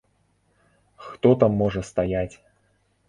Хто 1.09 1.29
там 1.43 1.51
можа 1.63 1.81
стаяць. 1.91 2.35